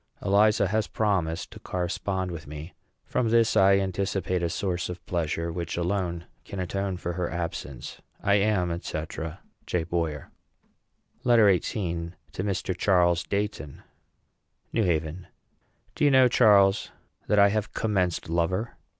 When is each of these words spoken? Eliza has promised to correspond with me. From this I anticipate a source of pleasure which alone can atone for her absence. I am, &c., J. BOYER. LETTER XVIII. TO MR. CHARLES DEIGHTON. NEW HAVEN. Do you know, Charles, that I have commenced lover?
Eliza 0.23 0.67
has 0.69 0.87
promised 0.87 1.51
to 1.51 1.59
correspond 1.59 2.31
with 2.31 2.47
me. 2.47 2.73
From 3.05 3.29
this 3.29 3.55
I 3.55 3.77
anticipate 3.77 4.41
a 4.41 4.49
source 4.49 4.89
of 4.89 5.05
pleasure 5.05 5.51
which 5.51 5.77
alone 5.77 6.25
can 6.43 6.59
atone 6.59 6.97
for 6.97 7.13
her 7.13 7.29
absence. 7.29 8.01
I 8.19 8.33
am, 8.39 8.81
&c., 8.81 9.03
J. 9.67 9.83
BOYER. 9.83 10.31
LETTER 11.23 11.55
XVIII. 11.59 12.13
TO 12.31 12.43
MR. 12.43 12.75
CHARLES 12.75 13.23
DEIGHTON. 13.25 13.83
NEW 14.73 14.83
HAVEN. 14.85 15.27
Do 15.93 16.03
you 16.03 16.09
know, 16.09 16.27
Charles, 16.27 16.89
that 17.27 17.37
I 17.37 17.49
have 17.49 17.75
commenced 17.75 18.27
lover? 18.27 18.77